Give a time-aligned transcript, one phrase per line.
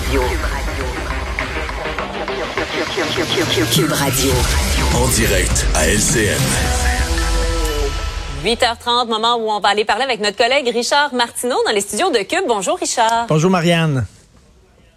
[0.00, 0.22] Radio.
[3.72, 4.32] Cube Radio.
[4.94, 6.40] En direct à LCN.
[8.44, 12.10] 8h30, moment où on va aller parler avec notre collègue Richard Martineau dans les studios
[12.10, 12.44] de Cube.
[12.48, 13.26] Bonjour Richard.
[13.28, 14.06] Bonjour Marianne.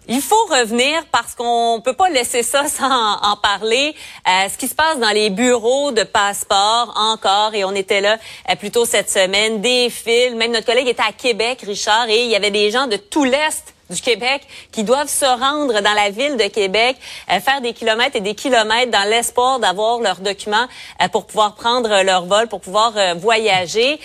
[0.08, 3.94] Il faut revenir parce qu'on peut pas laisser ça sans en parler.
[4.26, 8.16] Euh, ce qui se passe dans les bureaux de passeport encore, et on était là
[8.50, 10.34] euh, plus tôt cette semaine, des fils.
[10.34, 13.24] Même notre collègue était à Québec, Richard, et il y avait des gens de tout
[13.24, 14.42] l'Est du Québec
[14.72, 16.96] qui doivent se rendre dans la ville de Québec,
[17.30, 20.66] euh, faire des kilomètres et des kilomètres dans l'espoir d'avoir leurs documents
[21.02, 23.98] euh, pour pouvoir prendre leur vol, pour pouvoir euh, voyager.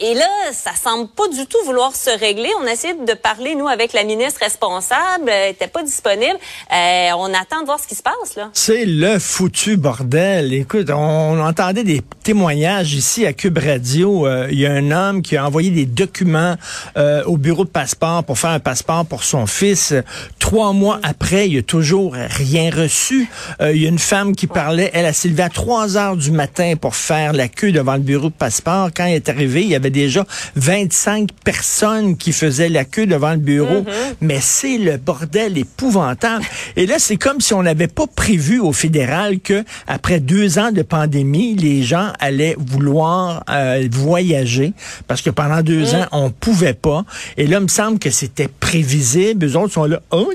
[0.00, 2.50] et là, ça semble pas du tout vouloir se régler.
[2.60, 6.38] On a de parler, nous, avec la ministre responsable, elle était pas disponible.
[6.70, 8.50] on attend de voir ce qui se passe, là.
[8.52, 10.52] C'est le foutu bordel.
[10.52, 14.28] Écoute, on entendait des témoignages ici à Cube Radio.
[14.50, 16.56] Il y a un homme qui a envoyé des documents
[16.96, 19.94] au bureau de passeport pour faire un passeport pour son fils.
[20.38, 23.28] Trois mois après, il a toujours rien reçu.
[23.60, 26.16] Euh, il y a une femme qui parlait, elle a s'est levée à 3 heures
[26.16, 28.90] du matin pour faire la queue devant le bureau de passeport.
[28.94, 30.24] Quand elle est arrivée, il y avait déjà
[30.56, 33.80] 25 personnes qui faisaient la queue devant le bureau.
[33.80, 34.14] Mm-hmm.
[34.20, 36.44] Mais c'est le bordel épouvantable.
[36.76, 40.72] Et là, c'est comme si on n'avait pas prévu au fédéral que après deux ans
[40.72, 44.72] de pandémie, les gens allaient vouloir euh, voyager
[45.06, 45.96] parce que pendant deux mm.
[45.96, 47.04] ans, on pouvait pas.
[47.36, 49.46] Et là, il me semble que c'était prévu visibles.
[49.46, 50.30] Eux autres sont là, oh,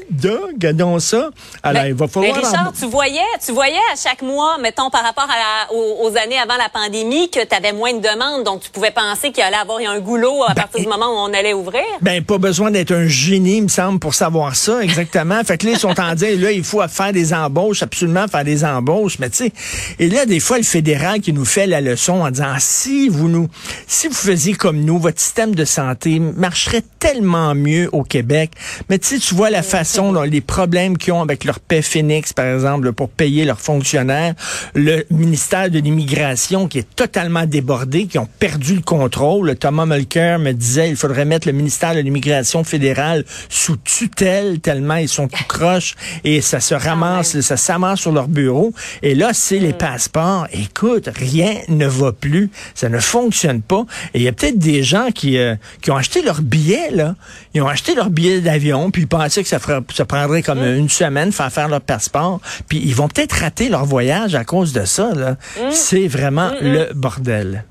[0.48, 1.30] regardons ça.
[1.64, 2.34] Alors, il va falloir...
[2.34, 6.38] Mais Richard, tu voyais, tu voyais à chaque mois, mettons, par rapport à aux, années
[6.38, 8.44] avant la pandémie, que tu avais moins de demandes.
[8.44, 11.30] Donc, tu pouvais penser qu'il allait avoir un goulot à ben, partir du moment où
[11.30, 11.84] on allait ouvrir?
[12.02, 15.44] Ben, pas besoin d'être un génie, il me semble, pour savoir ça, exactement.
[15.44, 18.44] fait que là, ils sont en dire, là, il faut faire des embauches, absolument faire
[18.44, 19.20] des embauches.
[19.20, 19.54] Mais tu sais,
[20.00, 23.30] et là, des fois, le fédéral qui nous fait la leçon en disant, si vous
[23.30, 23.48] nous,
[23.88, 28.51] si vous faisiez comme nous, votre système de santé marcherait tellement mieux au Québec
[28.90, 32.34] mais tu sais, tu vois la façon, les problèmes qu'ils ont avec leur paix Phoenix,
[32.34, 34.34] par exemple, pour payer leurs fonctionnaires,
[34.76, 39.56] le ministère de l'immigration qui est totalement débordé, qui ont perdu le contrôle.
[39.56, 44.96] Thomas Mulcair me disait, il faudrait mettre le ministère de l'immigration fédérale sous tutelle tellement
[44.96, 48.74] ils sont tout croches et ça se ramasse, ça s'amasse sur leur bureau.
[49.02, 49.78] Et là, c'est les mm.
[49.78, 50.48] passeports.
[50.52, 52.50] Écoute, rien ne va plus.
[52.76, 53.86] Ça ne fonctionne pas.
[54.14, 57.16] Et il y a peut-être des gens qui, euh, qui ont acheté leur billet, là.
[57.54, 60.60] Ils ont acheté leur billet d'avion, puis ils pensaient que ça, ferait, ça prendrait comme
[60.60, 60.78] mm.
[60.78, 64.74] une semaine faire faire leur passeport, puis ils vont peut-être rater leur voyage à cause
[64.74, 65.12] de ça.
[65.14, 65.32] Là.
[65.32, 65.72] Mm.
[65.72, 67.66] C'est vraiment mm, le bordel.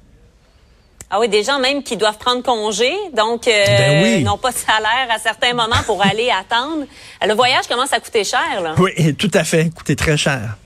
[1.12, 4.56] Ah oui, des gens même qui doivent prendre congé, donc euh, ben n'ont pas de
[4.56, 6.84] salaire à certains moments pour aller attendre.
[7.26, 8.60] Le voyage commence à coûter cher.
[8.62, 8.74] Là.
[8.78, 10.56] Oui, tout à fait, coûter très cher.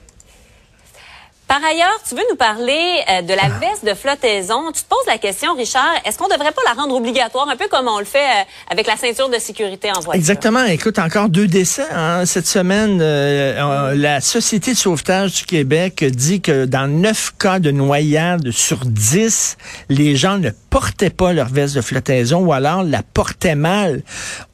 [1.47, 3.59] Par ailleurs, tu veux nous parler euh, de la ah.
[3.61, 4.73] veste de flottaison.
[4.73, 7.57] Tu te poses la question, Richard, est-ce qu'on ne devrait pas la rendre obligatoire, un
[7.57, 10.15] peu comme on le fait euh, avec la ceinture de sécurité en voiture?
[10.15, 10.65] Exactement.
[10.65, 12.25] Écoute, encore deux décès hein.
[12.25, 12.99] cette semaine.
[13.03, 18.87] Euh, la Société de sauvetage du Québec dit que dans neuf cas de noyade sur
[18.87, 19.59] dix,
[19.91, 24.03] les gens ne portaient pas leur veste de flottaison ou alors la portaient mal.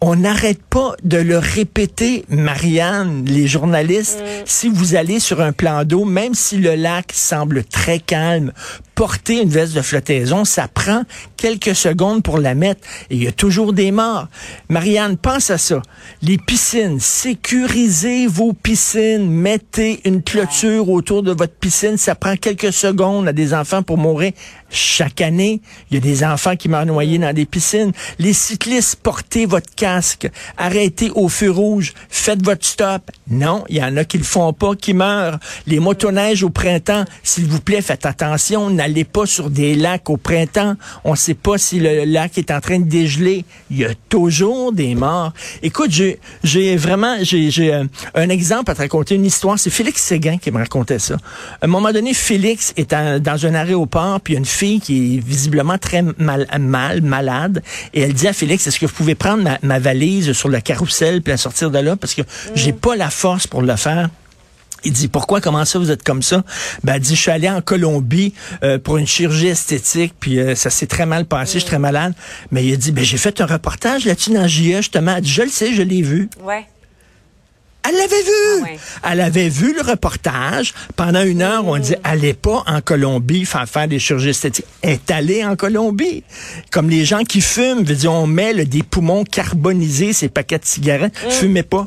[0.01, 4.19] On n'arrête pas de le répéter, Marianne, les journalistes.
[4.21, 4.43] Mm.
[4.45, 8.53] Si vous allez sur un plan d'eau, même si le lac semble très calme,
[9.01, 11.05] porter une veste de flottaison, ça prend
[11.39, 14.29] quelques secondes pour la mettre et il y a toujours des morts.
[14.69, 15.81] Marianne, pense à ça.
[16.21, 22.75] Les piscines, sécurisez vos piscines, mettez une clôture autour de votre piscine, ça prend quelques
[22.75, 24.33] secondes à des enfants pour mourir.
[24.69, 27.93] Chaque année, il y a des enfants qui meurent noyés dans des piscines.
[28.19, 33.11] Les cyclistes, portez votre casque, arrêtez au feu rouge, faites votre stop.
[33.29, 35.41] Non, il y en a qui le font pas, qui meurent.
[35.67, 38.71] Les motoneiges au printemps, s'il vous plaît, faites attention,
[39.05, 40.75] pas sur des lacs au printemps.
[41.05, 43.45] On ne sait pas si le lac est en train de dégeler.
[43.71, 45.33] Il y a toujours des morts.
[45.63, 47.85] Écoute, j'ai vraiment, j'ai euh,
[48.15, 49.59] un exemple à te raconter, une histoire.
[49.59, 51.15] C'est Félix Séguin qui me racontait ça.
[51.61, 55.79] À un moment donné, Félix est dans un aéroport, puis une fille qui est visiblement
[55.79, 57.63] très mal, mal malade,
[57.95, 61.23] et elle dit à Félix, est-ce que vous pouvez prendre ma, valise sur le carrousel
[61.23, 61.97] puis la sortir de là?
[61.97, 62.23] Parce que
[62.55, 64.09] j'ai pas la force pour le faire.
[64.85, 66.43] Il dit pourquoi comment ça vous êtes comme ça?
[66.85, 70.55] Ben elle dit je suis allé en Colombie euh, pour une chirurgie esthétique puis euh,
[70.55, 72.15] ça s'est très mal passé, je suis très malade.
[72.51, 75.17] Mais il a dit ben j'ai fait un reportage là-dessus dans JE justement.
[75.17, 76.29] Elle dit je le sais, je l'ai vu.
[76.43, 76.67] Ouais.
[77.89, 78.79] Elle l'avait vu.
[79.03, 80.75] Ah Elle avait vu le reportage.
[80.97, 84.67] Pendant une heure, on dit, allez pas en Colombie faire faire des chirurgies esthétiques.
[84.83, 86.23] Elle est allée en Colombie.
[86.71, 90.65] Comme les gens qui fument, veut dire, on met des poumons carbonisés, ces paquets de
[90.65, 91.15] cigarettes.
[91.27, 91.31] Mm.
[91.31, 91.87] Fumez pas.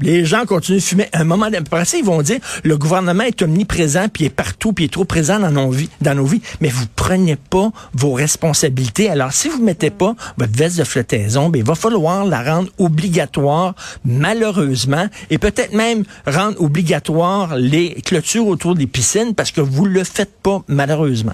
[0.00, 1.08] Les gens continuent de fumer.
[1.12, 4.72] À un moment après ça, ils vont dire le gouvernement est omniprésent, puis est partout,
[4.72, 6.42] puis est trop présent dans nos vies, dans nos vies.
[6.60, 9.08] Mais vous prenez pas vos responsabilités.
[9.08, 12.68] Alors, si vous mettez pas votre veste de flottaison, ben, il va falloir la rendre
[12.78, 19.86] obligatoire, malheureusement, et peut-être même rendre obligatoire les clôtures autour des piscines parce que vous
[19.86, 21.32] le faites pas, malheureusement.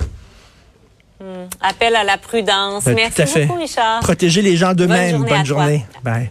[1.20, 1.47] Hmm.
[1.61, 2.85] Appel à la prudence.
[2.85, 3.47] Ben, Merci tout à fait.
[3.47, 4.00] beaucoup, Richard.
[4.00, 5.23] Protéger les gens d'eux-mêmes.
[5.23, 6.31] Bonne journée Bonne journée.